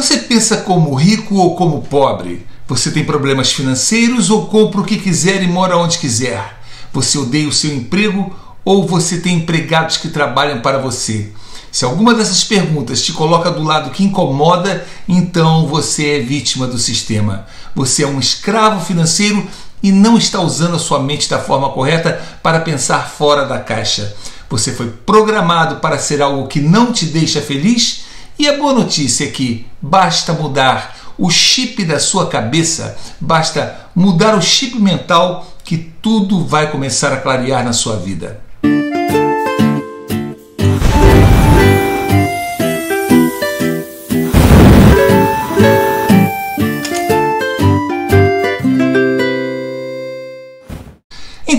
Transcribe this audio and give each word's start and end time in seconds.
Você 0.00 0.16
pensa 0.16 0.56
como 0.56 0.94
rico 0.94 1.34
ou 1.34 1.54
como 1.54 1.82
pobre? 1.82 2.46
Você 2.66 2.90
tem 2.90 3.04
problemas 3.04 3.52
financeiros 3.52 4.30
ou 4.30 4.46
compra 4.46 4.80
o 4.80 4.84
que 4.84 4.96
quiser 4.96 5.42
e 5.42 5.46
mora 5.46 5.76
onde 5.76 5.98
quiser? 5.98 6.58
Você 6.90 7.18
odeia 7.18 7.46
o 7.46 7.52
seu 7.52 7.70
emprego 7.74 8.34
ou 8.64 8.86
você 8.86 9.18
tem 9.18 9.36
empregados 9.36 9.98
que 9.98 10.08
trabalham 10.08 10.62
para 10.62 10.78
você? 10.78 11.30
Se 11.70 11.84
alguma 11.84 12.14
dessas 12.14 12.42
perguntas 12.42 13.02
te 13.02 13.12
coloca 13.12 13.50
do 13.50 13.62
lado 13.62 13.90
que 13.90 14.02
incomoda, 14.02 14.86
então 15.06 15.66
você 15.66 16.12
é 16.12 16.20
vítima 16.20 16.66
do 16.66 16.78
sistema. 16.78 17.46
Você 17.76 18.02
é 18.02 18.06
um 18.06 18.18
escravo 18.18 18.82
financeiro 18.82 19.46
e 19.82 19.92
não 19.92 20.16
está 20.16 20.40
usando 20.40 20.76
a 20.76 20.80
sua 20.80 20.98
mente 20.98 21.28
da 21.28 21.40
forma 21.40 21.68
correta 21.68 22.22
para 22.42 22.60
pensar 22.60 23.06
fora 23.06 23.44
da 23.44 23.58
caixa. 23.58 24.16
Você 24.48 24.72
foi 24.72 24.88
programado 24.88 25.76
para 25.76 25.98
ser 25.98 26.22
algo 26.22 26.48
que 26.48 26.58
não 26.58 26.90
te 26.90 27.04
deixa 27.04 27.42
feliz? 27.42 28.08
E 28.40 28.48
a 28.48 28.56
boa 28.56 28.72
notícia 28.72 29.26
é 29.26 29.30
que 29.30 29.66
basta 29.82 30.32
mudar 30.32 30.96
o 31.18 31.28
chip 31.28 31.84
da 31.84 32.00
sua 32.00 32.26
cabeça, 32.26 32.96
basta 33.20 33.90
mudar 33.94 34.34
o 34.34 34.40
chip 34.40 34.80
mental 34.80 35.46
que 35.62 35.76
tudo 35.76 36.42
vai 36.42 36.70
começar 36.70 37.12
a 37.12 37.18
clarear 37.18 37.62
na 37.62 37.74
sua 37.74 37.96
vida. 37.96 38.40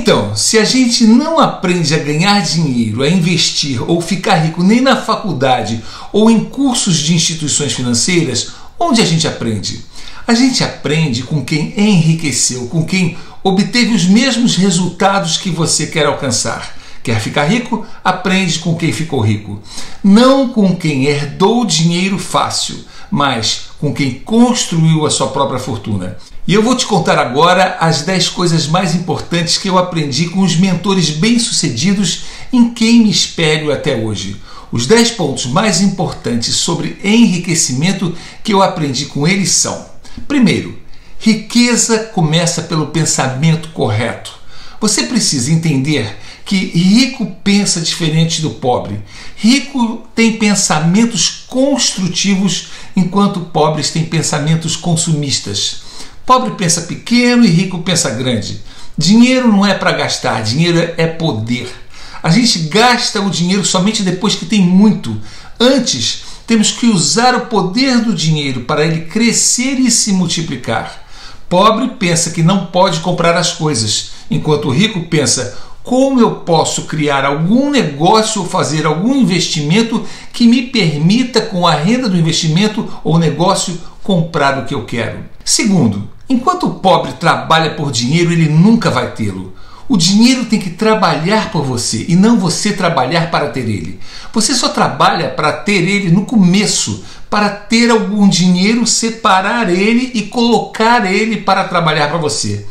Então, 0.01 0.35
se 0.35 0.57
a 0.57 0.65
gente 0.65 1.05
não 1.05 1.39
aprende 1.39 1.93
a 1.93 1.99
ganhar 1.99 2.41
dinheiro, 2.41 3.03
a 3.03 3.07
investir 3.07 3.87
ou 3.87 4.01
ficar 4.01 4.37
rico 4.37 4.63
nem 4.63 4.81
na 4.81 4.95
faculdade 4.95 5.79
ou 6.11 6.27
em 6.27 6.43
cursos 6.43 6.97
de 6.97 7.13
instituições 7.13 7.73
financeiras, 7.73 8.49
onde 8.79 8.99
a 8.99 9.05
gente 9.05 9.27
aprende? 9.27 9.85
A 10.25 10.33
gente 10.33 10.63
aprende 10.63 11.21
com 11.21 11.45
quem 11.45 11.79
enriqueceu, 11.79 12.65
com 12.65 12.83
quem 12.83 13.15
obteve 13.43 13.93
os 13.93 14.05
mesmos 14.05 14.55
resultados 14.55 15.37
que 15.37 15.51
você 15.51 15.85
quer 15.85 16.07
alcançar. 16.07 16.75
Quer 17.03 17.19
ficar 17.19 17.43
rico? 17.43 17.85
Aprende 18.03 18.57
com 18.57 18.73
quem 18.73 18.91
ficou 18.91 19.19
rico. 19.19 19.61
Não 20.03 20.49
com 20.49 20.75
quem 20.75 21.05
herdou 21.05 21.63
dinheiro 21.63 22.17
fácil, 22.17 22.83
mas 23.11 23.67
com 23.79 23.93
quem 23.93 24.15
construiu 24.15 25.05
a 25.05 25.11
sua 25.11 25.27
própria 25.27 25.59
fortuna. 25.59 26.17
E 26.47 26.55
eu 26.55 26.63
vou 26.63 26.75
te 26.75 26.87
contar 26.87 27.19
agora 27.19 27.77
as 27.79 28.01
10 28.01 28.29
coisas 28.29 28.67
mais 28.67 28.95
importantes 28.95 29.59
que 29.59 29.69
eu 29.69 29.77
aprendi 29.77 30.27
com 30.27 30.41
os 30.41 30.55
mentores 30.55 31.11
bem-sucedidos 31.11 32.23
em 32.51 32.73
quem 32.73 33.03
me 33.03 33.11
espelho 33.11 33.71
até 33.71 33.95
hoje. 33.95 34.41
Os 34.71 34.87
10 34.87 35.11
pontos 35.11 35.45
mais 35.45 35.81
importantes 35.81 36.55
sobre 36.55 36.97
enriquecimento 37.03 38.17
que 38.43 38.53
eu 38.53 38.61
aprendi 38.63 39.05
com 39.05 39.27
eles 39.27 39.51
são: 39.51 39.85
primeiro, 40.27 40.79
riqueza 41.19 41.99
começa 42.05 42.63
pelo 42.63 42.87
pensamento 42.87 43.69
correto. 43.69 44.33
Você 44.79 45.03
precisa 45.03 45.51
entender 45.51 46.17
que 46.43 46.55
rico 46.55 47.35
pensa 47.43 47.79
diferente 47.79 48.41
do 48.41 48.49
pobre. 48.49 48.99
Rico 49.35 50.07
tem 50.15 50.37
pensamentos 50.37 51.43
construtivos, 51.47 52.69
enquanto 52.95 53.41
pobres 53.41 53.91
têm 53.91 54.05
pensamentos 54.05 54.75
consumistas. 54.75 55.90
Pobre 56.25 56.51
pensa 56.51 56.81
pequeno 56.81 57.43
e 57.43 57.49
rico 57.49 57.79
pensa 57.79 58.09
grande. 58.09 58.61
Dinheiro 58.97 59.47
não 59.47 59.65
é 59.65 59.73
para 59.73 59.91
gastar, 59.91 60.43
dinheiro 60.43 60.93
é 60.97 61.07
poder. 61.07 61.73
A 62.21 62.29
gente 62.29 62.59
gasta 62.59 63.19
o 63.19 63.29
dinheiro 63.29 63.65
somente 63.65 64.03
depois 64.03 64.35
que 64.35 64.45
tem 64.45 64.61
muito. 64.61 65.19
Antes, 65.59 66.23
temos 66.45 66.71
que 66.71 66.87
usar 66.87 67.33
o 67.35 67.45
poder 67.47 68.01
do 68.01 68.13
dinheiro 68.13 68.61
para 68.61 68.85
ele 68.85 69.05
crescer 69.05 69.79
e 69.79 69.89
se 69.89 70.11
multiplicar. 70.11 71.01
Pobre 71.49 71.87
pensa 71.99 72.29
que 72.29 72.43
não 72.43 72.67
pode 72.67 72.99
comprar 72.99 73.35
as 73.35 73.53
coisas, 73.53 74.11
enquanto 74.29 74.67
o 74.67 74.71
rico 74.71 75.01
pensa: 75.03 75.57
como 75.83 76.19
eu 76.19 76.31
posso 76.41 76.83
criar 76.83 77.25
algum 77.25 77.69
negócio 77.69 78.41
ou 78.41 78.47
fazer 78.47 78.85
algum 78.85 79.15
investimento 79.15 80.05
que 80.31 80.47
me 80.47 80.63
permita, 80.63 81.41
com 81.41 81.65
a 81.65 81.73
renda 81.73 82.07
do 82.07 82.17
investimento 82.17 82.87
ou 83.03 83.17
negócio, 83.17 83.79
comprar 84.03 84.59
o 84.59 84.65
que 84.65 84.75
eu 84.75 84.85
quero. 84.85 85.25
Segundo, 85.43 86.07
enquanto 86.31 86.67
o 86.67 86.75
pobre 86.75 87.13
trabalha 87.13 87.71
por 87.71 87.91
dinheiro, 87.91 88.31
ele 88.31 88.49
nunca 88.49 88.89
vai 88.89 89.11
tê-lo. 89.11 89.53
O 89.87 89.97
dinheiro 89.97 90.45
tem 90.45 90.57
que 90.57 90.69
trabalhar 90.69 91.51
por 91.51 91.63
você 91.63 92.05
e 92.07 92.15
não 92.15 92.39
você 92.39 92.71
trabalhar 92.71 93.29
para 93.29 93.49
ter 93.49 93.67
ele. 93.67 93.99
Você 94.33 94.53
só 94.53 94.69
trabalha 94.69 95.29
para 95.29 95.51
ter 95.51 95.83
ele 95.85 96.09
no 96.09 96.25
começo, 96.25 97.03
para 97.29 97.49
ter 97.49 97.91
algum 97.91 98.29
dinheiro, 98.29 98.87
separar 98.87 99.69
ele 99.69 100.11
e 100.13 100.21
colocar 100.23 101.11
ele 101.11 101.37
para 101.37 101.65
trabalhar 101.65 102.07
para 102.07 102.17
você. 102.17 102.65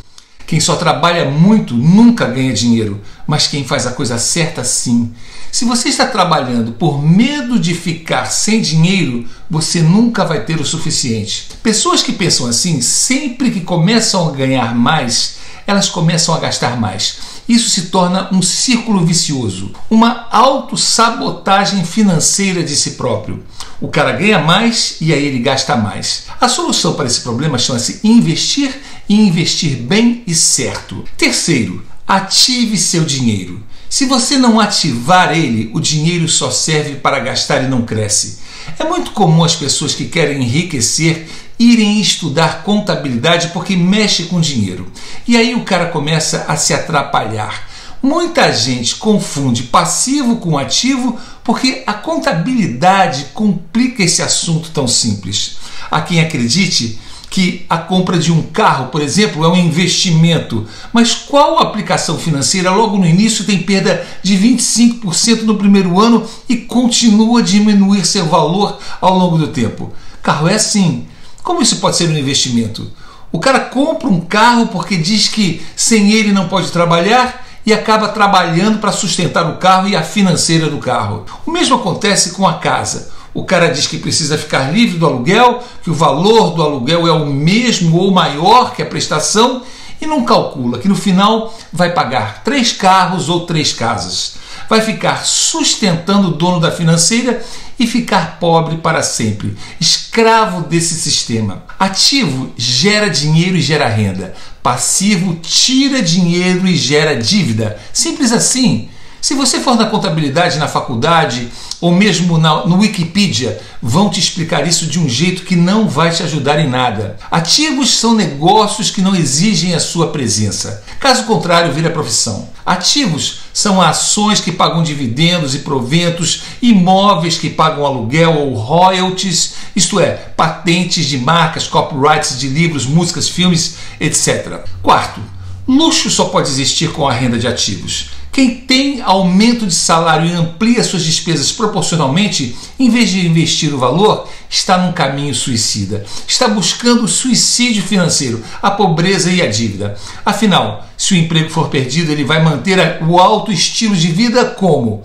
Quem 0.45 0.59
só 0.59 0.75
trabalha 0.75 1.29
muito 1.29 1.73
nunca 1.73 2.25
ganha 2.25 2.53
dinheiro, 2.53 3.01
mas 3.25 3.47
quem 3.47 3.63
faz 3.63 3.87
a 3.87 3.91
coisa 3.91 4.17
certa 4.17 4.63
sim. 4.63 5.11
Se 5.51 5.65
você 5.65 5.89
está 5.89 6.05
trabalhando 6.05 6.71
por 6.71 7.03
medo 7.03 7.59
de 7.59 7.73
ficar 7.73 8.25
sem 8.25 8.61
dinheiro, 8.61 9.25
você 9.49 9.81
nunca 9.81 10.23
vai 10.23 10.45
ter 10.45 10.59
o 10.59 10.65
suficiente. 10.65 11.49
Pessoas 11.61 12.01
que 12.01 12.13
pensam 12.13 12.47
assim, 12.47 12.81
sempre 12.81 13.51
que 13.51 13.61
começam 13.61 14.27
a 14.27 14.31
ganhar 14.31 14.73
mais, 14.73 15.35
elas 15.67 15.89
começam 15.89 16.33
a 16.33 16.39
gastar 16.39 16.79
mais. 16.79 17.17
Isso 17.47 17.69
se 17.69 17.87
torna 17.87 18.29
um 18.31 18.41
círculo 18.41 19.05
vicioso, 19.05 19.71
uma 19.89 20.27
autossabotagem 20.31 21.83
financeira 21.83 22.63
de 22.63 22.75
si 22.75 22.91
próprio. 22.91 23.43
O 23.81 23.87
cara 23.87 24.13
ganha 24.13 24.39
mais 24.39 24.97
e 25.01 25.11
aí 25.11 25.25
ele 25.25 25.39
gasta 25.39 25.75
mais. 25.75 26.25
A 26.39 26.47
solução 26.47 26.93
para 26.93 27.07
esse 27.07 27.21
problema 27.21 27.57
chama-se 27.57 27.99
investir 28.03 28.73
e 29.11 29.27
investir 29.27 29.75
bem 29.75 30.23
e 30.25 30.33
certo. 30.33 31.03
Terceiro, 31.17 31.83
ative 32.07 32.77
seu 32.77 33.03
dinheiro. 33.03 33.61
Se 33.89 34.05
você 34.05 34.37
não 34.37 34.57
ativar 34.57 35.37
ele, 35.37 35.69
o 35.73 35.81
dinheiro 35.81 36.29
só 36.29 36.49
serve 36.49 36.95
para 36.95 37.19
gastar 37.19 37.61
e 37.61 37.67
não 37.67 37.81
cresce. 37.81 38.39
É 38.79 38.85
muito 38.85 39.11
comum 39.11 39.43
as 39.43 39.53
pessoas 39.53 39.93
que 39.93 40.05
querem 40.05 40.41
enriquecer 40.41 41.27
irem 41.59 41.99
estudar 41.99 42.63
contabilidade 42.63 43.49
porque 43.49 43.75
mexe 43.75 44.23
com 44.23 44.39
dinheiro. 44.39 44.89
E 45.27 45.35
aí 45.35 45.55
o 45.55 45.65
cara 45.65 45.87
começa 45.87 46.45
a 46.47 46.55
se 46.55 46.73
atrapalhar. 46.73 47.67
Muita 48.01 48.49
gente 48.53 48.95
confunde 48.95 49.63
passivo 49.63 50.37
com 50.37 50.57
ativo 50.57 51.19
porque 51.43 51.83
a 51.85 51.93
contabilidade 51.93 53.25
complica 53.33 54.03
esse 54.03 54.21
assunto 54.21 54.71
tão 54.71 54.87
simples. 54.87 55.57
Há 55.91 56.01
quem 56.01 56.21
acredite 56.21 56.97
que 57.31 57.65
a 57.69 57.77
compra 57.77 58.19
de 58.19 58.29
um 58.29 58.41
carro, 58.41 58.87
por 58.87 59.01
exemplo, 59.01 59.45
é 59.45 59.47
um 59.47 59.55
investimento, 59.55 60.67
mas 60.91 61.13
qual 61.13 61.59
aplicação 61.59 62.17
financeira 62.17 62.69
logo 62.71 62.97
no 62.97 63.05
início 63.05 63.45
tem 63.45 63.63
perda 63.63 64.05
de 64.21 64.37
25% 64.37 65.43
no 65.43 65.55
primeiro 65.55 65.97
ano 65.97 66.27
e 66.49 66.57
continua 66.57 67.39
a 67.39 67.43
diminuir 67.43 68.05
seu 68.05 68.25
valor 68.25 68.77
ao 68.99 69.17
longo 69.17 69.37
do 69.37 69.47
tempo? 69.47 69.93
Carro 70.21 70.49
é 70.49 70.55
assim. 70.55 71.07
Como 71.41 71.61
isso 71.61 71.77
pode 71.77 71.95
ser 71.95 72.09
um 72.09 72.17
investimento? 72.17 72.91
O 73.31 73.39
cara 73.39 73.61
compra 73.61 74.09
um 74.09 74.19
carro 74.19 74.67
porque 74.67 74.97
diz 74.97 75.29
que 75.29 75.65
sem 75.73 76.11
ele 76.11 76.33
não 76.33 76.49
pode 76.49 76.69
trabalhar 76.69 77.47
e 77.65 77.71
acaba 77.71 78.09
trabalhando 78.09 78.79
para 78.79 78.91
sustentar 78.91 79.49
o 79.49 79.55
carro 79.55 79.87
e 79.87 79.95
a 79.95 80.03
financeira 80.03 80.69
do 80.69 80.79
carro. 80.79 81.25
O 81.45 81.51
mesmo 81.51 81.77
acontece 81.77 82.31
com 82.31 82.45
a 82.45 82.55
casa. 82.55 83.09
O 83.33 83.45
cara 83.45 83.69
diz 83.69 83.87
que 83.87 83.97
precisa 83.97 84.37
ficar 84.37 84.73
livre 84.73 84.97
do 84.97 85.05
aluguel, 85.05 85.63
que 85.83 85.89
o 85.89 85.93
valor 85.93 86.51
do 86.51 86.61
aluguel 86.61 87.07
é 87.07 87.11
o 87.11 87.25
mesmo 87.25 87.97
ou 87.97 88.11
maior 88.11 88.73
que 88.73 88.81
a 88.81 88.85
prestação 88.85 89.63
e 90.01 90.07
não 90.07 90.25
calcula 90.25 90.79
que 90.79 90.87
no 90.87 90.95
final 90.95 91.55
vai 91.71 91.93
pagar 91.93 92.43
três 92.43 92.71
carros 92.71 93.29
ou 93.29 93.45
três 93.45 93.71
casas. 93.71 94.35
Vai 94.67 94.81
ficar 94.81 95.25
sustentando 95.25 96.29
o 96.29 96.31
dono 96.31 96.59
da 96.59 96.71
financeira 96.71 97.41
e 97.77 97.85
ficar 97.85 98.39
pobre 98.39 98.77
para 98.77 99.03
sempre, 99.03 99.55
escravo 99.79 100.67
desse 100.67 100.95
sistema. 100.95 101.63
Ativo 101.79 102.51
gera 102.57 103.09
dinheiro 103.09 103.57
e 103.57 103.61
gera 103.61 103.87
renda. 103.87 104.33
Passivo 104.61 105.35
tira 105.35 106.01
dinheiro 106.01 106.67
e 106.67 106.75
gera 106.75 107.15
dívida. 107.15 107.79
Simples 107.93 108.31
assim. 108.31 108.89
Se 109.21 109.35
você 109.35 109.59
for 109.59 109.75
na 109.75 109.85
contabilidade 109.85 110.57
na 110.57 110.67
faculdade 110.67 111.49
ou 111.79 111.91
mesmo 111.91 112.39
na, 112.39 112.65
no 112.65 112.79
Wikipedia, 112.79 113.61
vão 113.79 114.09
te 114.09 114.19
explicar 114.19 114.67
isso 114.67 114.87
de 114.87 114.99
um 114.99 115.07
jeito 115.07 115.43
que 115.43 115.55
não 115.55 115.87
vai 115.87 116.09
te 116.09 116.23
ajudar 116.23 116.59
em 116.59 116.67
nada. 116.67 117.17
Ativos 117.29 117.99
são 117.99 118.15
negócios 118.15 118.89
que 118.89 118.99
não 118.99 119.15
exigem 119.15 119.75
a 119.75 119.79
sua 119.79 120.07
presença. 120.07 120.83
Caso 120.99 121.25
contrário, 121.25 121.71
vira 121.71 121.91
profissão. 121.91 122.49
Ativos 122.65 123.41
são 123.53 123.79
ações 123.79 124.39
que 124.39 124.51
pagam 124.51 124.81
dividendos 124.81 125.53
e 125.53 125.59
proventos, 125.59 126.41
imóveis 126.59 127.37
que 127.37 127.49
pagam 127.49 127.85
aluguel 127.85 128.33
ou 128.39 128.55
royalties, 128.55 129.53
isto 129.75 129.99
é, 129.99 130.13
patentes 130.13 131.05
de 131.05 131.19
marcas, 131.19 131.67
copyrights 131.67 132.39
de 132.39 132.47
livros, 132.47 132.87
músicas, 132.87 133.29
filmes, 133.29 133.75
etc. 133.99 134.61
Quarto, 134.81 135.21
luxo 135.67 136.09
só 136.09 136.25
pode 136.25 136.49
existir 136.49 136.91
com 136.91 137.07
a 137.07 137.13
renda 137.13 137.37
de 137.37 137.47
ativos. 137.47 138.20
Quem 138.31 138.55
tem 138.55 139.01
aumento 139.01 139.67
de 139.67 139.73
salário 139.73 140.25
e 140.25 140.31
amplia 140.31 140.83
suas 140.85 141.03
despesas 141.03 141.51
proporcionalmente, 141.51 142.55
em 142.79 142.89
vez 142.89 143.09
de 143.09 143.27
investir 143.27 143.73
o 143.73 143.77
valor, 143.77 144.25
está 144.49 144.77
num 144.77 144.93
caminho 144.93 145.35
suicida, 145.35 146.05
está 146.25 146.47
buscando 146.47 147.03
o 147.03 147.09
suicídio 147.09 147.83
financeiro, 147.83 148.41
a 148.61 148.71
pobreza 148.71 149.29
e 149.29 149.41
a 149.41 149.47
dívida. 149.47 149.97
Afinal, 150.25 150.87
se 150.97 151.13
o 151.13 151.17
emprego 151.17 151.49
for 151.49 151.67
perdido, 151.67 152.09
ele 152.09 152.23
vai 152.23 152.41
manter 152.41 153.03
o 153.03 153.19
alto 153.19 153.51
estilo 153.51 153.97
de 153.97 154.07
vida 154.07 154.45
como? 154.45 155.03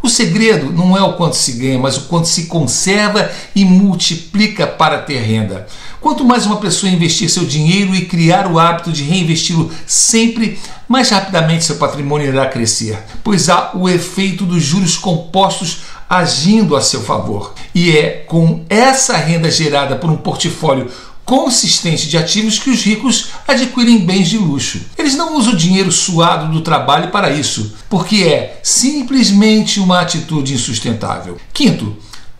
O 0.00 0.08
segredo 0.08 0.72
não 0.72 0.96
é 0.96 1.02
o 1.02 1.14
quanto 1.14 1.34
se 1.34 1.52
ganha, 1.54 1.78
mas 1.78 1.96
o 1.96 2.02
quanto 2.02 2.28
se 2.28 2.46
conserva 2.46 3.28
e 3.54 3.64
multiplica 3.64 4.64
para 4.66 4.98
ter 4.98 5.18
renda. 5.18 5.66
Quanto 6.00 6.24
mais 6.24 6.46
uma 6.46 6.56
pessoa 6.58 6.90
investir 6.90 7.28
seu 7.28 7.44
dinheiro 7.44 7.94
e 7.94 8.06
criar 8.06 8.46
o 8.46 8.58
hábito 8.58 8.92
de 8.92 9.02
reinvesti-lo 9.02 9.70
sempre, 9.86 10.58
mais 10.86 11.10
rapidamente 11.10 11.64
seu 11.64 11.76
patrimônio 11.76 12.28
irá 12.28 12.46
crescer, 12.46 12.98
pois 13.24 13.48
há 13.48 13.72
o 13.74 13.88
efeito 13.88 14.46
dos 14.46 14.62
juros 14.62 14.96
compostos 14.96 15.78
agindo 16.08 16.76
a 16.76 16.80
seu 16.80 17.02
favor. 17.02 17.52
E 17.74 17.90
é 17.90 18.24
com 18.26 18.64
essa 18.68 19.16
renda 19.16 19.50
gerada 19.50 19.96
por 19.96 20.08
um 20.08 20.16
portfólio 20.16 20.90
consistente 21.24 22.08
de 22.08 22.16
ativos 22.16 22.58
que 22.58 22.70
os 22.70 22.82
ricos 22.82 23.26
adquirem 23.46 23.98
bens 23.98 24.30
de 24.30 24.38
luxo. 24.38 24.80
Eles 24.96 25.14
não 25.14 25.36
usam 25.36 25.52
o 25.52 25.56
dinheiro 25.56 25.92
suado 25.92 26.50
do 26.50 26.62
trabalho 26.62 27.10
para 27.10 27.30
isso, 27.30 27.74
porque 27.90 28.22
é 28.22 28.58
simplesmente 28.62 29.78
uma 29.78 30.00
atitude 30.00 30.54
insustentável. 30.54 31.36
Quinto, 31.52 31.94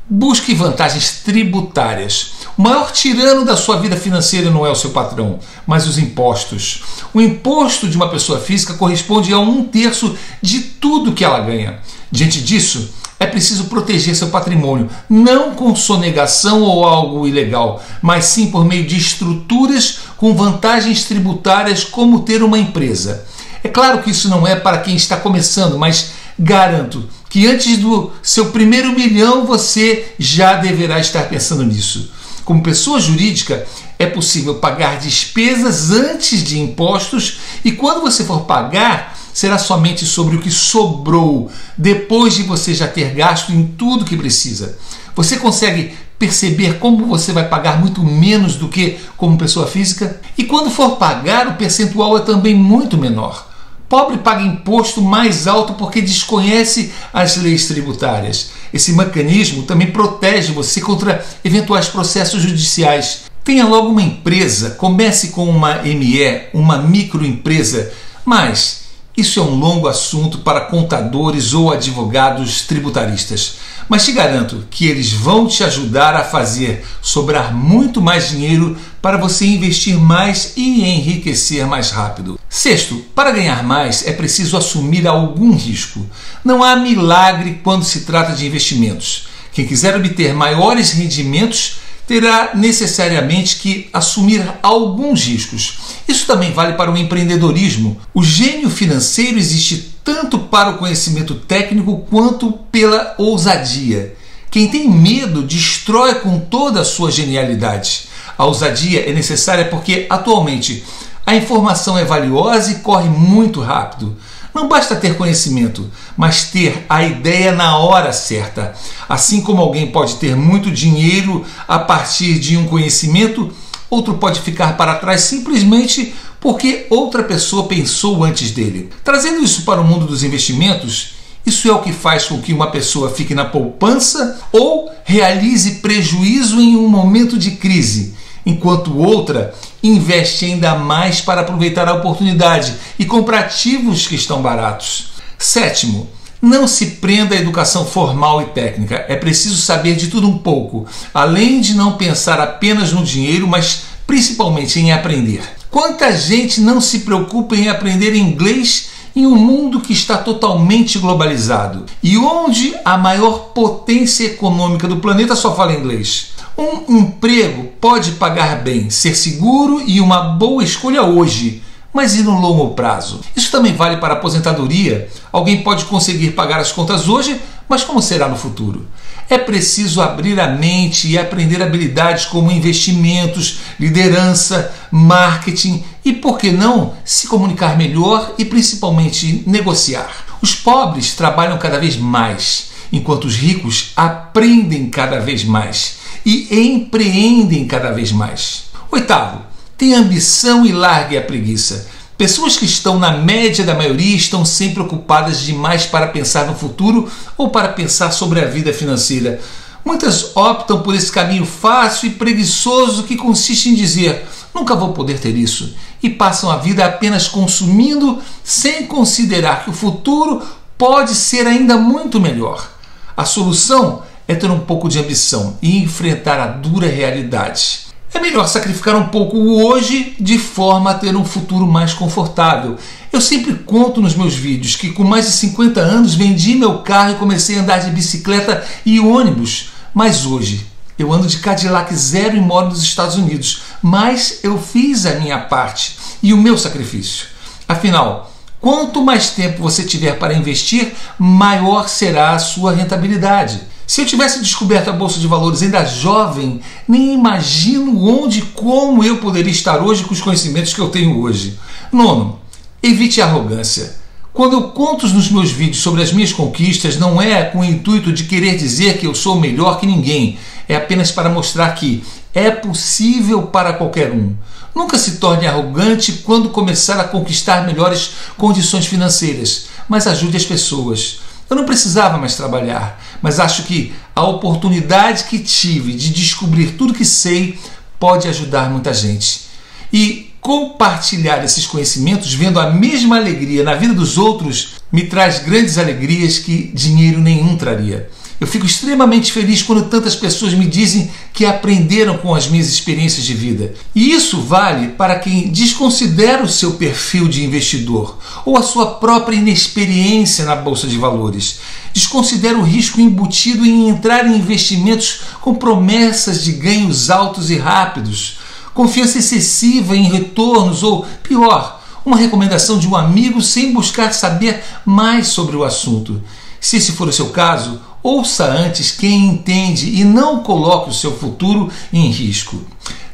busque 0.09 0.55
vantagens 0.55 1.21
tributárias. 1.23 2.33
O 2.59 2.63
maior 2.63 2.91
tirano 2.91 3.45
da 3.45 3.57
sua 3.57 3.77
vida 3.77 3.97
financeira 3.97 4.51
não 4.51 4.67
é 4.67 4.71
o 4.71 4.75
seu 4.75 4.91
patrão, 4.91 5.39
mas 5.65 5.87
os 5.87 5.97
impostos. 5.97 6.83
O 7.15 7.21
imposto 7.21 7.87
de 7.87 7.97
uma 7.97 8.09
pessoa 8.09 8.41
física 8.41 8.75
corresponde 8.75 9.33
a 9.33 9.39
um 9.39 9.63
terço 9.63 10.17
de 10.43 10.59
tudo 10.59 11.13
que 11.13 11.25
ela 11.25 11.39
ganha. 11.39 11.79
Diante 12.11 12.41
disso, 12.41 12.91
é 13.21 13.29
preciso 13.29 13.67
proteger 13.67 14.17
seu 14.17 14.31
patrimônio, 14.31 14.91
não 15.09 15.55
com 15.55 15.77
sonegação 15.77 16.63
ou 16.63 16.85
algo 16.85 17.29
ilegal, 17.29 17.81
mas 18.03 18.25
sim 18.25 18.51
por 18.51 18.65
meio 18.65 18.85
de 18.85 18.97
estruturas 18.97 20.01
com 20.17 20.35
vantagens 20.35 21.05
tributárias, 21.05 21.85
como 21.85 22.23
ter 22.23 22.43
uma 22.43 22.59
empresa. 22.59 23.25
É 23.63 23.69
claro 23.69 24.03
que 24.03 24.11
isso 24.11 24.29
não 24.29 24.45
é 24.45 24.57
para 24.57 24.79
quem 24.79 24.97
está 24.97 25.17
começando, 25.17 25.79
mas 25.79 26.11
garanto 26.37 27.09
que 27.29 27.47
antes 27.47 27.79
do 27.79 28.11
seu 28.21 28.47
primeiro 28.47 28.93
milhão 28.93 29.47
você 29.47 30.13
já 30.19 30.55
deverá 30.55 30.99
estar 30.99 31.29
pensando 31.29 31.63
nisso. 31.63 32.18
Como 32.49 32.63
pessoa 32.63 32.99
jurídica, 32.99 33.67
é 33.99 34.07
possível 34.07 34.55
pagar 34.55 34.99
despesas 34.99 35.91
antes 35.91 36.43
de 36.43 36.59
impostos 36.59 37.41
e 37.63 37.73
quando 37.73 38.01
você 38.01 38.25
for 38.25 38.47
pagar, 38.47 39.19
será 39.35 39.59
somente 39.59 40.07
sobre 40.07 40.35
o 40.35 40.41
que 40.41 40.51
sobrou 40.51 41.51
depois 41.77 42.37
de 42.37 42.45
você 42.45 42.73
já 42.73 42.89
ter 42.89 43.13
gasto 43.13 43.53
em 43.53 43.67
tudo 43.67 44.07
que 44.07 44.17
precisa. 44.17 44.79
Você 45.15 45.37
consegue 45.37 45.93
perceber 46.19 46.79
como 46.79 47.05
você 47.05 47.35
vai 47.35 47.47
pagar 47.47 47.79
muito 47.79 48.03
menos 48.03 48.57
do 48.57 48.69
que 48.69 48.99
como 49.19 49.37
pessoa 49.37 49.67
física? 49.67 50.19
E 50.39 50.45
quando 50.45 50.71
for 50.71 50.97
pagar, 50.97 51.49
o 51.49 51.57
percentual 51.57 52.17
é 52.17 52.21
também 52.21 52.55
muito 52.55 52.97
menor. 52.97 53.47
Pobre 53.89 54.19
paga 54.19 54.43
imposto 54.43 55.01
mais 55.01 55.47
alto 55.47 55.73
porque 55.73 56.03
desconhece 56.03 56.93
as 57.11 57.39
leis 57.39 57.67
tributárias. 57.67 58.51
Esse 58.73 58.93
mecanismo 58.93 59.63
também 59.63 59.91
protege 59.91 60.53
você 60.53 60.81
contra 60.81 61.25
eventuais 61.43 61.89
processos 61.89 62.43
judiciais. 62.43 63.23
Tenha 63.43 63.65
logo 63.65 63.89
uma 63.89 64.03
empresa, 64.03 64.71
comece 64.73 65.29
com 65.29 65.49
uma 65.49 65.77
ME, 65.77 66.49
uma 66.53 66.77
microempresa, 66.77 67.91
mas 68.27 68.83
isso 69.17 69.41
é 69.41 69.43
um 69.43 69.55
longo 69.55 69.89
assunto 69.89 70.41
para 70.41 70.61
contadores 70.61 71.55
ou 71.55 71.73
advogados 71.73 72.67
tributaristas, 72.67 73.57
mas 73.89 74.05
te 74.05 74.13
garanto 74.13 74.67
que 74.71 74.87
eles 74.87 75.13
vão 75.13 75.47
te 75.47 75.65
ajudar 75.65 76.15
a 76.15 76.23
fazer 76.23 76.85
sobrar 77.01 77.53
muito 77.53 78.03
mais 78.03 78.29
dinheiro 78.29 78.77
para 79.01 79.17
você 79.17 79.47
investir 79.47 79.97
mais 79.97 80.53
e 80.57 80.83
enriquecer 80.85 81.67
mais 81.67 81.91
rápido. 81.91 82.38
Sexto, 82.49 83.05
para 83.15 83.31
ganhar 83.31 83.63
mais 83.63 84.07
é 84.07 84.13
preciso 84.13 84.57
assumir 84.57 85.07
algum 85.07 85.55
risco. 85.55 86.05
Não 86.43 86.65
há 86.65 86.77
milagre 86.77 87.61
quando 87.63 87.85
se 87.85 88.01
trata 88.01 88.33
de 88.33 88.47
investimentos. 88.47 89.29
Quem 89.53 89.67
quiser 89.67 89.95
obter 89.97 90.33
maiores 90.35 90.93
rendimentos 90.93 91.81
terá 92.07 92.53
necessariamente 92.55 93.57
que 93.57 93.91
assumir 93.93 94.43
alguns 94.63 95.25
riscos. 95.27 95.79
Isso 96.09 96.27
também 96.27 96.53
vale 96.53 96.73
para 96.73 96.91
o 96.91 96.97
empreendedorismo. 96.97 98.01
O 98.15 98.25
gênio 98.25 98.71
financeiro 98.71 99.39
existe 99.39 99.95
tanto 100.03 100.39
para 100.39 100.71
o 100.71 100.79
conhecimento 100.79 101.35
técnico 101.35 102.07
quanto 102.09 102.53
pela 102.73 103.15
ousadia. 103.19 104.17
Quem 104.51 104.69
tem 104.69 104.89
medo 104.89 105.43
destrói 105.43 106.15
com 106.15 106.41
toda 106.41 106.81
a 106.81 106.85
sua 106.85 107.11
genialidade. 107.11 108.05
A 108.39 108.47
ousadia 108.47 109.01
é 109.01 109.13
necessária 109.13 109.67
porque, 109.67 110.07
atualmente, 110.09 110.83
a 111.29 111.37
informação 111.37 111.99
é 111.99 112.07
valiosa 112.07 112.73
e 112.73 112.77
corre 112.77 113.07
muito 113.07 113.61
rápido. 113.61 114.17
Não 114.55 114.67
basta 114.67 114.97
ter 114.97 115.15
conhecimento, 115.15 115.87
mas 116.17 116.45
ter 116.45 116.87
a 116.89 117.05
ideia 117.05 117.53
na 117.53 117.77
hora 117.77 118.15
certa. 118.15 118.75
Assim 119.07 119.43
como 119.43 119.61
alguém 119.61 119.89
pode 119.89 120.15
ter 120.15 120.35
muito 120.35 120.71
dinheiro 120.71 121.45
a 121.69 121.79
partir 121.79 122.39
de 122.39 122.57
um 122.57 122.67
conhecimento, 122.67 123.53
outro 123.91 124.15
pode 124.15 124.41
ficar 124.41 124.79
para 124.79 124.95
trás 124.95 125.21
simplesmente 125.21 126.15
porque 126.41 126.87
outra 126.89 127.23
pessoa 127.23 127.69
pensou 127.69 128.25
antes 128.25 128.51
dele. 128.53 128.89
Trazendo 129.05 129.45
isso 129.45 129.67
para 129.67 129.83
o 129.83 129.85
mundo 129.85 130.07
dos 130.07 130.23
investimentos, 130.23 131.11
isso 131.45 131.69
é 131.69 131.73
o 131.75 131.83
que 131.83 131.93
faz 131.93 132.25
com 132.25 132.41
que 132.41 132.55
uma 132.55 132.71
pessoa 132.71 133.11
fique 133.11 133.35
na 133.35 133.45
poupança 133.45 134.41
ou 134.51 134.91
realize 135.05 135.73
prejuízo 135.83 136.59
em 136.59 136.75
um 136.75 136.89
momento 136.89 137.39
de 137.39 137.51
crise 137.51 138.17
enquanto 138.49 138.97
outra 138.97 139.55
investe 139.83 140.45
ainda 140.45 140.75
mais 140.75 141.21
para 141.21 141.43
aproveitar 141.43 141.89
a 141.89 141.95
oportunidade 141.95 142.75
e 142.99 143.05
comprar 143.05 143.41
ativos 143.41 144.07
que 144.07 144.15
estão 144.15 144.43
baratos. 144.43 145.13
Sétimo, 145.39 146.09
não 146.41 146.67
se 146.67 146.87
prenda 146.87 147.35
à 147.35 147.39
educação 147.39 147.85
formal 147.85 148.43
e 148.43 148.47
técnica. 148.47 149.05
É 149.09 149.17
preciso 149.17 149.57
saber 149.57 149.97
de 149.97 150.09
tudo 150.09 150.29
um 150.29 150.39
pouco, 150.39 150.87
além 151.13 151.61
de 151.61 151.75
não 151.75 151.97
pensar 151.97 152.41
apenas 152.41 152.93
no 152.93 153.05
dinheiro, 153.05 153.47
mas 153.47 153.83
principalmente 154.07 154.79
em 154.79 154.93
aprender. 154.93 155.43
Quanta 155.71 156.17
gente 156.17 156.61
não 156.61 156.81
se 156.81 157.01
preocupa 157.01 157.55
em 157.55 157.69
aprender 157.69 158.15
inglês 158.15 158.89
em 159.15 159.27
um 159.27 159.35
mundo 159.35 159.81
que 159.81 159.93
está 159.93 160.17
totalmente 160.17 160.99
globalizado 160.99 161.85
e 162.03 162.17
onde 162.17 162.75
a 162.85 162.97
maior 162.97 163.51
potência 163.53 164.27
econômica 164.27 164.87
do 164.87 164.99
planeta 164.99 165.35
só 165.35 165.55
fala 165.55 165.75
inglês? 165.75 166.38
Um 166.61 166.99
emprego 166.99 167.71
pode 167.81 168.13
pagar 168.13 168.65
bem, 168.65 168.91
ser 168.91 169.15
seguro 169.15 169.81
e 169.87 170.01
uma 170.01 170.31
boa 170.31 170.65
escolha 170.65 171.05
hoje, 171.05 171.63
mas 171.95 172.17
e 172.17 172.25
no 172.25 172.41
longo 172.41 172.75
prazo? 172.75 173.21
Isso 173.37 173.53
também 173.53 173.77
vale 173.77 173.99
para 173.99 174.15
a 174.15 174.17
aposentadoria. 174.17 175.09
Alguém 175.31 175.63
pode 175.63 175.85
conseguir 175.85 176.33
pagar 176.33 176.59
as 176.59 176.73
contas 176.73 177.09
hoje, 177.09 177.41
mas 177.69 177.85
como 177.85 178.03
será 178.03 178.29
no 178.29 178.35
futuro? 178.35 178.89
É 179.31 179.39
preciso 179.39 180.03
abrir 180.03 180.41
a 180.41 180.49
mente 180.49 181.07
e 181.07 181.17
aprender 181.17 181.63
habilidades 181.63 182.25
como 182.25 182.51
investimentos, 182.51 183.61
liderança, 183.79 184.75
marketing 184.91 185.85
e, 186.05 186.13
por 186.13 186.39
que 186.39 186.51
não, 186.51 186.95
se 187.05 187.29
comunicar 187.29 187.79
melhor 187.79 188.35
e 188.37 188.45
principalmente 188.45 189.45
negociar. 189.47 190.11
Os 190.43 190.57
pobres 190.57 191.15
trabalham 191.15 191.57
cada 191.57 191.79
vez 191.79 191.97
mais, 191.97 192.71
enquanto 192.93 193.27
os 193.27 193.37
ricos 193.37 193.93
aprendem 193.95 194.91
cada 194.91 195.21
vez 195.21 195.45
mais 195.45 195.98
e 196.29 196.75
empreendem 196.75 197.67
cada 197.67 197.91
vez 197.91 198.13
mais. 198.13 198.65
Oitavo, 198.93 199.41
tenha 199.79 199.99
ambição 199.99 200.67
e 200.67 200.73
largue 200.73 201.17
a 201.17 201.23
preguiça. 201.23 201.89
Pessoas 202.19 202.55
que 202.55 202.67
estão 202.67 202.99
na 202.99 203.13
média 203.13 203.65
da 203.65 203.75
maioria 203.75 204.15
estão 204.15 204.45
sempre 204.45 204.83
ocupadas 204.83 205.41
demais 205.41 205.87
para 205.87 206.09
pensar 206.09 206.47
no 206.47 206.55
futuro 206.55 207.11
ou 207.35 207.49
para 207.49 207.71
pensar 207.71 208.11
sobre 208.11 208.43
a 208.43 208.45
vida 208.45 208.75
financeira. 208.75 209.41
Muitas 209.83 210.37
optam 210.37 210.83
por 210.83 210.95
esse 210.95 211.11
caminho 211.11 211.47
fácil 211.47 212.09
e 212.09 212.13
preguiçoso 212.13 213.05
que 213.05 213.17
consiste 213.17 213.71
em 213.71 213.75
dizer: 213.75 214.27
nunca 214.55 214.75
vou 214.75 214.93
poder 214.93 215.19
ter 215.19 215.35
isso, 215.35 215.75
e 216.03 216.11
passam 216.11 216.51
a 216.51 216.59
vida 216.59 216.85
apenas 216.85 217.27
consumindo 217.27 218.19
sem 218.45 218.87
considerar 218.87 219.65
que 219.65 219.71
o 219.71 219.73
futuro 219.73 220.43
pode 220.77 221.15
ser 221.15 221.47
ainda 221.47 221.79
muito 221.79 222.21
melhor. 222.21 222.69
A 223.17 223.25
solução 223.25 224.03
é 224.29 224.35
ter 224.35 224.51
um 224.51 224.61
pouco 224.61 224.89
de 224.89 224.99
ambição 224.99 225.57
e 225.61 225.79
enfrentar 225.79 226.39
a 226.39 226.47
dura 226.47 226.87
realidade. 226.87 227.89
É 228.13 228.21
melhor 228.21 228.47
sacrificar 228.47 228.97
um 228.97 229.09
pouco 229.09 229.37
hoje 229.39 230.15
de 230.21 230.39
forma 230.39 230.91
a 230.91 230.95
ter 230.95 231.17
um 231.17 231.25
futuro 231.25 231.67
mais 231.67 231.93
confortável. 231.93 232.77
Eu 233.13 233.21
sempre 233.21 233.55
conto 233.55 234.01
nos 234.01 234.15
meus 234.15 234.35
vídeos 234.35 234.77
que 234.77 234.91
com 234.91 235.05
mais 235.05 235.27
de 235.27 235.33
50 235.33 235.81
anos 235.81 236.15
vendi 236.15 236.55
meu 236.55 236.79
carro 236.79 237.13
e 237.13 237.17
comecei 237.17 237.59
a 237.59 237.63
andar 237.63 237.79
de 237.79 237.91
bicicleta 237.91 238.65
e 238.85 239.01
ônibus, 239.01 239.71
mas 239.95 240.27
hoje 240.27 240.67
eu 240.99 241.13
ando 241.13 241.27
de 241.27 241.39
Cadillac 241.39 241.95
zero 241.95 242.37
e 242.37 242.41
moro 242.41 242.69
nos 242.69 242.83
Estados 242.83 243.17
Unidos, 243.17 243.63
mas 243.81 244.41
eu 244.43 244.61
fiz 244.61 245.07
a 245.07 245.15
minha 245.15 245.39
parte 245.39 245.97
e 246.23 246.33
o 246.33 246.37
meu 246.37 246.59
sacrifício. 246.59 247.29
Afinal, 247.69 248.33
quanto 248.61 249.05
mais 249.05 249.31
tempo 249.31 249.63
você 249.63 249.85
tiver 249.85 250.19
para 250.19 250.35
investir, 250.35 250.93
maior 251.19 251.89
será 251.89 252.33
a 252.33 252.39
sua 252.39 252.73
rentabilidade. 252.73 253.61
Se 253.89 254.03
eu 254.03 254.07
tivesse 254.07 254.41
descoberto 254.41 254.89
a 254.89 254.93
bolsa 254.93 255.19
de 255.19 255.27
valores 255.27 255.63
ainda 255.63 255.83
jovem, 255.83 256.61
nem 256.87 257.15
imagino 257.15 258.07
onde 258.07 258.41
e 258.41 258.43
como 258.43 259.03
eu 259.03 259.17
poderia 259.17 259.51
estar 259.51 259.79
hoje 259.79 260.05
com 260.05 260.13
os 260.13 260.21
conhecimentos 260.21 260.75
que 260.75 260.79
eu 260.79 260.91
tenho 260.91 261.19
hoje. 261.19 261.59
Nono, 261.91 262.39
evite 262.83 263.23
a 263.23 263.25
arrogância. 263.25 263.97
Quando 264.31 264.53
eu 264.53 264.63
conto 264.65 265.09
nos 265.09 265.31
meus 265.31 265.51
vídeos 265.51 265.79
sobre 265.79 266.03
as 266.03 266.13
minhas 266.13 266.35
conquistas, 266.35 266.99
não 266.99 267.21
é 267.21 267.45
com 267.45 267.61
o 267.61 267.65
intuito 267.65 268.13
de 268.13 268.25
querer 268.25 268.59
dizer 268.59 268.99
que 268.99 269.07
eu 269.07 269.15
sou 269.15 269.41
melhor 269.41 269.81
que 269.81 269.87
ninguém, 269.87 270.39
é 270.69 270.77
apenas 270.77 271.11
para 271.11 271.31
mostrar 271.31 271.75
que 271.75 272.05
é 272.35 272.51
possível 272.51 273.45
para 273.45 273.73
qualquer 273.73 274.13
um. 274.13 274.35
Nunca 274.75 274.99
se 274.99 275.13
torne 275.13 275.47
arrogante 275.47 276.13
quando 276.27 276.51
começar 276.51 277.01
a 277.01 277.05
conquistar 277.05 277.67
melhores 277.67 278.11
condições 278.37 278.85
financeiras, 278.85 279.69
mas 279.89 280.07
ajude 280.07 280.37
as 280.37 280.45
pessoas. 280.45 281.21
Eu 281.49 281.57
não 281.57 281.65
precisava 281.65 282.19
mais 282.19 282.37
trabalhar, 282.37 283.03
mas 283.23 283.41
acho 283.41 283.65
que 283.65 283.95
a 284.15 284.23
oportunidade 284.23 285.25
que 285.25 285.39
tive 285.39 285.95
de 285.95 286.11
descobrir 286.11 286.73
tudo 286.73 286.95
que 286.95 287.05
sei 287.05 287.59
pode 287.99 288.29
ajudar 288.29 288.71
muita 288.71 288.93
gente. 288.93 289.49
E 289.93 290.31
compartilhar 290.41 291.43
esses 291.45 291.67
conhecimentos, 291.67 292.33
vendo 292.33 292.61
a 292.61 292.71
mesma 292.71 293.17
alegria 293.17 293.65
na 293.65 293.75
vida 293.75 293.95
dos 293.95 294.19
outros, 294.19 294.75
me 294.93 295.07
traz 295.07 295.41
grandes 295.41 295.79
alegrias 295.79 296.39
que 296.39 296.71
dinheiro 296.75 297.21
nenhum 297.21 297.57
traria. 297.57 298.09
Eu 298.41 298.47
fico 298.47 298.65
extremamente 298.65 299.33
feliz 299.33 299.63
quando 299.63 299.89
tantas 299.89 300.15
pessoas 300.15 300.55
me 300.55 300.67
dizem 300.67 301.11
que 301.33 301.45
aprenderam 301.45 302.19
com 302.19 302.33
as 302.33 302.47
minhas 302.47 302.69
experiências 302.69 303.25
de 303.25 303.35
vida. 303.35 303.75
E 303.95 304.13
isso 304.13 304.41
vale 304.41 304.89
para 304.89 305.19
quem 305.19 305.49
desconsidera 305.49 306.45
o 306.45 306.49
seu 306.49 306.75
perfil 306.75 307.27
de 307.27 307.45
investidor 307.45 308.17
ou 308.45 308.57
a 308.57 308.63
sua 308.63 308.95
própria 308.95 309.37
inexperiência 309.37 310.45
na 310.45 310.55
bolsa 310.55 310.87
de 310.87 310.97
valores. 310.97 311.59
Desconsidera 311.93 312.57
o 312.57 312.63
risco 312.63 313.01
embutido 313.01 313.67
em 313.67 313.89
entrar 313.89 314.25
em 314.25 314.37
investimentos 314.37 315.23
com 315.41 315.55
promessas 315.55 316.45
de 316.45 316.53
ganhos 316.53 317.11
altos 317.11 317.51
e 317.51 317.57
rápidos, 317.57 318.39
confiança 318.73 319.19
excessiva 319.19 319.97
em 319.97 320.05
retornos 320.05 320.85
ou, 320.85 321.05
pior, 321.25 321.83
uma 322.05 322.17
recomendação 322.17 322.79
de 322.79 322.87
um 322.87 322.95
amigo 322.95 323.43
sem 323.43 323.73
buscar 323.73 324.15
saber 324.15 324.63
mais 324.85 325.27
sobre 325.27 325.57
o 325.57 325.65
assunto. 325.65 326.23
Se 326.61 326.77
esse 326.77 326.93
for 326.93 327.09
o 327.09 327.13
seu 327.13 327.31
caso, 327.31 327.81
ouça 328.09 328.45
antes 328.45 328.91
quem 328.91 329.27
entende 329.27 330.01
e 330.01 330.05
não 330.05 330.43
coloque 330.43 330.91
o 330.91 330.95
seu 330.95 331.17
futuro 331.17 331.71
em 331.93 332.09
risco. 332.11 332.61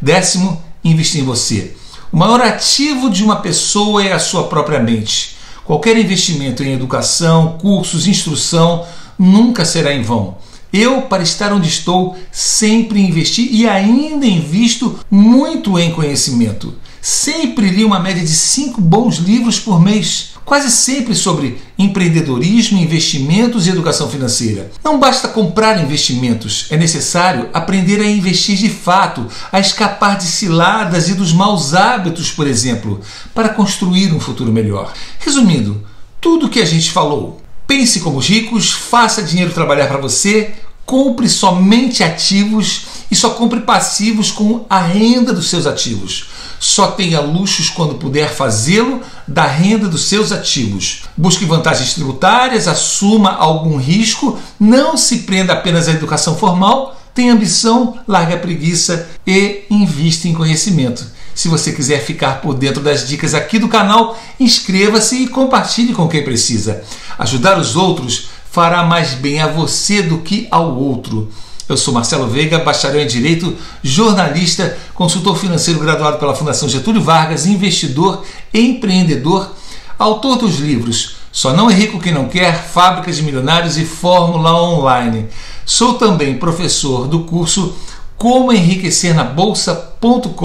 Décimo, 0.00 0.62
investir 0.84 1.20
em 1.20 1.24
você. 1.24 1.74
O 2.12 2.16
maior 2.16 2.40
ativo 2.40 3.10
de 3.10 3.24
uma 3.24 3.36
pessoa 3.36 4.04
é 4.04 4.12
a 4.12 4.18
sua 4.18 4.44
própria 4.44 4.78
mente. 4.78 5.36
Qualquer 5.64 5.98
investimento 5.98 6.62
em 6.62 6.72
educação, 6.72 7.58
cursos, 7.60 8.06
instrução 8.06 8.86
nunca 9.18 9.64
será 9.64 9.92
em 9.92 10.02
vão. 10.02 10.36
Eu, 10.72 11.02
para 11.02 11.22
estar 11.22 11.52
onde 11.52 11.68
estou, 11.68 12.16
sempre 12.30 13.00
investi 13.00 13.48
e 13.50 13.68
ainda 13.68 14.26
invisto 14.26 14.98
muito 15.10 15.78
em 15.78 15.92
conhecimento. 15.92 16.74
Sempre 17.00 17.70
li 17.70 17.84
uma 17.84 18.00
média 18.00 18.22
de 18.22 18.28
cinco 18.28 18.80
bons 18.80 19.16
livros 19.16 19.58
por 19.58 19.80
mês 19.80 20.33
quase 20.44 20.70
sempre 20.70 21.14
sobre 21.14 21.60
empreendedorismo, 21.78 22.78
investimentos 22.78 23.66
e 23.66 23.70
educação 23.70 24.08
financeira. 24.08 24.70
Não 24.82 24.98
basta 24.98 25.28
comprar 25.28 25.82
investimentos, 25.82 26.66
é 26.70 26.76
necessário 26.76 27.48
aprender 27.52 28.00
a 28.00 28.08
investir 28.08 28.56
de 28.56 28.68
fato, 28.68 29.26
a 29.50 29.58
escapar 29.58 30.18
de 30.18 30.24
ciladas 30.24 31.08
e 31.08 31.14
dos 31.14 31.32
maus 31.32 31.74
hábitos, 31.74 32.30
por 32.30 32.46
exemplo, 32.46 33.00
para 33.34 33.48
construir 33.48 34.12
um 34.12 34.20
futuro 34.20 34.52
melhor. 34.52 34.92
Resumindo, 35.18 35.84
tudo 36.20 36.46
o 36.46 36.50
que 36.50 36.60
a 36.60 36.66
gente 36.66 36.90
falou. 36.90 37.40
Pense 37.66 38.00
como 38.00 38.18
os 38.18 38.28
ricos, 38.28 38.70
faça 38.70 39.22
dinheiro 39.22 39.52
trabalhar 39.52 39.86
para 39.86 39.98
você, 39.98 40.52
compre 40.84 41.28
somente 41.28 42.04
ativos 42.04 42.93
e 43.14 43.16
só 43.16 43.30
compre 43.30 43.61
passivos 43.61 44.33
com 44.33 44.66
a 44.68 44.80
renda 44.80 45.33
dos 45.33 45.49
seus 45.49 45.68
ativos. 45.68 46.30
Só 46.59 46.88
tenha 46.88 47.21
luxos 47.21 47.71
quando 47.71 47.94
puder 47.94 48.28
fazê-lo 48.28 49.02
da 49.25 49.47
renda 49.47 49.87
dos 49.87 50.06
seus 50.06 50.33
ativos. 50.33 51.04
Busque 51.16 51.44
vantagens 51.44 51.94
tributárias, 51.94 52.66
assuma 52.66 53.30
algum 53.30 53.76
risco, 53.76 54.37
não 54.59 54.97
se 54.97 55.18
prenda 55.18 55.52
apenas 55.52 55.87
à 55.87 55.92
educação 55.92 56.37
formal, 56.37 57.00
tenha 57.14 57.33
ambição, 57.33 57.97
largue 58.09 58.33
a 58.33 58.38
preguiça 58.38 59.09
e 59.25 59.62
invista 59.71 60.26
em 60.26 60.35
conhecimento. 60.35 61.06
Se 61.37 61.47
você 61.47 61.71
quiser 61.71 62.00
ficar 62.00 62.40
por 62.40 62.52
dentro 62.52 62.83
das 62.83 63.06
dicas 63.06 63.33
aqui 63.33 63.61
do 63.61 63.68
canal, 63.68 64.18
inscreva-se 64.40 65.23
e 65.23 65.28
compartilhe 65.28 65.92
com 65.92 66.09
quem 66.09 66.25
precisa. 66.25 66.83
Ajudar 67.16 67.61
os 67.61 67.76
outros 67.76 68.30
fará 68.50 68.83
mais 68.83 69.14
bem 69.14 69.40
a 69.40 69.47
você 69.47 70.02
do 70.02 70.18
que 70.18 70.49
ao 70.50 70.76
outro. 70.76 71.30
Eu 71.66 71.78
sou 71.78 71.94
Marcelo 71.94 72.28
Veiga, 72.28 72.59
bacharel 72.59 73.00
em 73.00 73.06
Direito, 73.06 73.56
jornalista, 73.83 74.76
consultor 74.94 75.38
financeiro 75.38 75.80
graduado 75.80 76.18
pela 76.18 76.35
Fundação 76.35 76.68
Getúlio 76.68 77.02
Vargas, 77.02 77.47
investidor, 77.47 78.23
empreendedor, 78.52 79.50
autor 79.99 80.37
dos 80.37 80.59
livros 80.59 81.16
Só 81.33 81.54
Não 81.54 81.71
é 81.71 81.75
Rico 81.75 81.99
Quem 81.99 82.12
Não 82.12 82.28
Quer, 82.28 82.54
Fábricas 82.54 83.16
de 83.16 83.23
Milionários 83.23 83.78
e 83.78 83.85
Fórmula 83.87 84.54
Online. 84.54 85.26
Sou 85.64 85.94
também 85.94 86.37
professor 86.37 87.09
do 87.09 87.21
curso 87.21 87.75
Como 88.18 88.52
Enriquecer 88.52 89.14
na 89.14 89.25
Bolsa.com.br. 89.25 90.37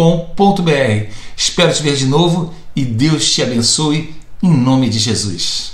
Espero 1.35 1.73
te 1.73 1.83
ver 1.83 1.97
de 1.97 2.05
novo 2.05 2.53
e 2.73 2.85
Deus 2.85 3.29
te 3.29 3.43
abençoe 3.43 4.15
em 4.41 4.55
nome 4.55 4.87
de 4.89 4.99
Jesus. 4.99 5.68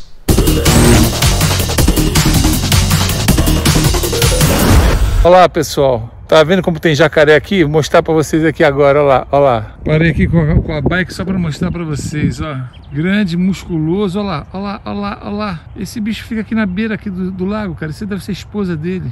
Olá 5.25 5.49
pessoal, 5.49 6.07
tá 6.27 6.43
vendo 6.43 6.61
como 6.61 6.79
tem 6.79 6.93
jacaré 6.93 7.35
aqui? 7.35 7.63
Vou 7.63 7.71
mostrar 7.71 8.03
para 8.03 8.13
vocês 8.13 8.45
aqui 8.45 8.63
agora, 8.63 8.99
olha 8.99 9.07
lá, 9.07 9.27
olha 9.31 9.43
lá. 9.43 9.75
Parei 9.83 10.11
aqui 10.11 10.27
com 10.27 10.39
a, 10.39 10.61
com 10.61 10.71
a 10.71 10.81
bike 10.81 11.11
só 11.11 11.25
para 11.25 11.35
mostrar 11.35 11.71
para 11.71 11.83
vocês, 11.83 12.39
ó. 12.41 12.55
Grande, 12.93 13.35
musculoso, 13.35 14.19
olha 14.19 14.27
lá, 14.27 14.45
olha 14.53 14.63
lá, 14.63 14.81
olha 14.85 14.99
lá, 14.99 15.19
olha 15.23 15.35
lá. 15.35 15.59
Esse 15.75 15.99
bicho 15.99 16.25
fica 16.25 16.41
aqui 16.41 16.53
na 16.53 16.67
beira 16.67 16.93
aqui 16.93 17.09
do, 17.09 17.31
do 17.31 17.43
lago, 17.43 17.73
cara. 17.73 17.91
Você 17.91 18.05
deve 18.05 18.23
ser 18.23 18.33
esposa 18.33 18.77
dele. 18.77 19.11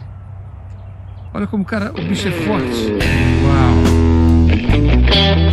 Olha 1.33 1.47
como 1.47 1.63
o 1.63 1.65
cara, 1.65 1.89
o 1.89 2.01
bicho 2.03 2.27
é 2.27 2.31
forte. 2.31 2.93
Uau. 3.47 5.52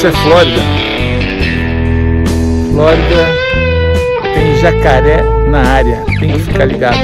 Isso 0.00 0.06
é 0.06 0.12
Flórida. 0.12 0.62
Flórida 2.72 3.26
tem 4.32 4.56
jacaré 4.56 5.22
na 5.46 5.60
área. 5.60 6.02
Tem 6.18 6.32
que 6.32 6.38
ficar 6.38 6.64
ligado. 6.64 6.96